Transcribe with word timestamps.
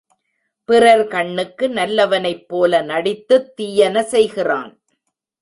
பிறர் 0.69 1.07
கண்ணுக்கு 1.07 1.69
நல்லவனைப்போல 1.69 2.83
நடித்துத் 2.83 3.55
தீயன 3.55 4.03
செய்கிறான். 4.03 4.83